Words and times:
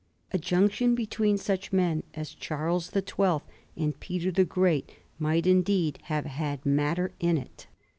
A 0.33 0.39
junction 0.39 0.95
between 0.95 1.37
such 1.37 1.71
men 1.71 2.01
as 2.15 2.33
Charles 2.33 2.89
the 2.89 3.03
Twelfth 3.03 3.45
and 3.77 3.99
Peter 3.99 4.31
the 4.31 4.45
Great 4.45 4.89
might 5.19 5.45
indeed 5.45 5.99
have 6.05 6.25
had 6.25 6.65
matter 6.65 7.11
in 7.19 7.37
it. 7.37 7.67